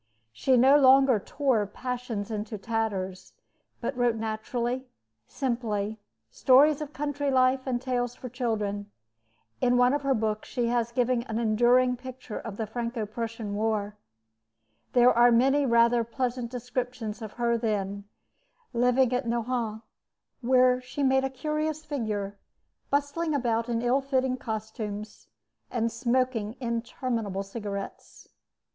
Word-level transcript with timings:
She 0.33 0.57
no 0.57 0.77
longer 0.79 1.19
tore 1.19 1.67
passions 1.67 2.31
into 2.31 2.57
tatters, 2.57 3.33
but 3.79 3.95
wrote 3.95 4.15
naturally, 4.15 4.87
simply, 5.27 5.99
stories 6.31 6.81
of 6.81 6.91
country 6.91 7.29
life 7.29 7.67
and 7.67 7.79
tales 7.79 8.15
for 8.15 8.27
children. 8.27 8.89
In 9.61 9.77
one 9.77 9.93
of 9.93 10.01
her 10.01 10.15
books 10.15 10.49
she 10.49 10.69
has 10.69 10.91
given 10.91 11.21
an 11.29 11.37
enduring 11.37 11.97
picture 11.97 12.39
of 12.39 12.57
the 12.57 12.65
Franco 12.65 13.05
Prussian 13.05 13.53
War. 13.53 13.95
There 14.93 15.13
are 15.15 15.31
many 15.31 15.67
rather 15.67 16.03
pleasant 16.03 16.49
descriptions 16.49 17.21
of 17.21 17.33
her 17.33 17.55
then, 17.55 18.05
living 18.73 19.13
at 19.13 19.27
Nohant, 19.27 19.83
where 20.41 20.81
she 20.81 21.03
made 21.03 21.23
a 21.25 21.29
curious 21.29 21.85
figure, 21.85 22.39
bustling 22.89 23.35
about 23.35 23.69
in 23.69 23.83
ill 23.83 24.01
fitting 24.01 24.37
costumes, 24.37 25.27
and 25.69 25.91
smoking 25.91 26.55
interminable 26.59 27.43
cigarettes. 27.43 28.27